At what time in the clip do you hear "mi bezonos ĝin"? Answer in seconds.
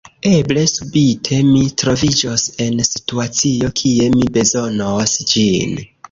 4.15-5.77